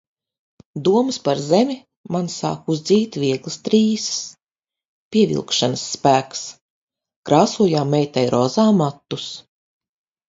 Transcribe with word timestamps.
Domas 0.85 1.17
par 1.25 1.41
zemi 1.47 1.75
man 2.15 2.29
sāk 2.35 2.71
uzdzīt 2.75 3.17
vieglas 3.23 3.57
trīsas. 3.67 4.17
Pievilkšanas 5.17 5.85
spēks. 5.91 6.43
Krāsojām 7.31 7.95
meitai 7.97 8.29
rozā 8.37 8.69
matus. 8.83 9.33